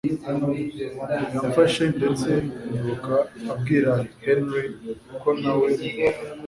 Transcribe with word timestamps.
yamfashe 1.33 1.83
ndetse 1.97 2.29
nibuka 2.69 3.15
abwira 3.51 3.91
Henry 4.23 4.63
ko 5.21 5.29
nawe 5.41 5.69